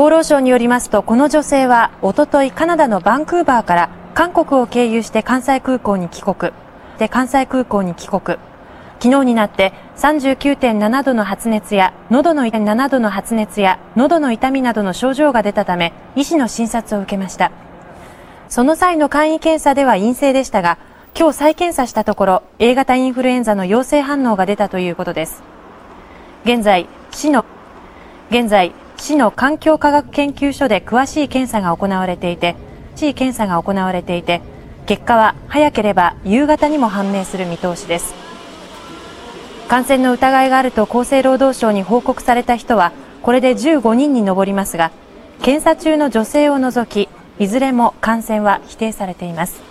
[0.00, 6.52] 厚労省によりますと、この女性は、おとといカナダのバンクーバーから韓国を経由して関西空港に帰国。
[6.98, 8.38] で、関西空港に帰国。
[8.98, 17.52] 昨日になって39.7度の発熱や喉の7度の発熱や喉の痛みなどの症状が出たため医師の診察を受けました。
[18.48, 20.78] その際の簡易検査では陰性でしたが、
[21.14, 25.42] 今日再検査したところ A 型インフルエンザの陽性反応が出たということです。
[26.44, 27.44] 現在、市の、
[28.30, 32.54] 現在、市の環境科学研究所で詳しい検査が行われていて、
[32.96, 34.42] しい検査が行われていて、
[34.86, 38.14] 結果は早ければ夕方にも判明する見通しです。
[39.68, 44.90] 感染の疑いがあると厚生労働省に報告された人は、これで15人に上りますが、
[45.42, 49.69] 検査中の女性を除き、いずれも感染は否定されています。